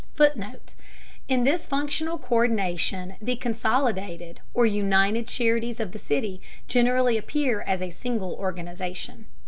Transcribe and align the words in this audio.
[Footnote: 0.15 0.73
In 1.27 1.43
this 1.43 1.67
functional 1.67 2.17
co÷rdination 2.17 3.17
the 3.21 3.35
"consolidated" 3.35 4.39
or 4.51 4.65
"united" 4.65 5.27
charities 5.27 5.79
of 5.79 5.91
the 5.91 5.99
city 5.99 6.41
generally 6.67 7.19
appear 7.19 7.61
as 7.61 7.83
a 7.83 7.91
single 7.91 8.33
organization. 8.33 9.27